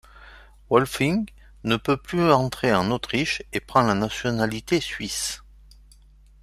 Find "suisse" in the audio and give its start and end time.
4.81-5.43